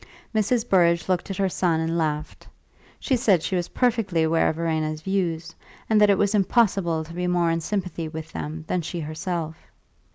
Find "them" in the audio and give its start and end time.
8.31-8.63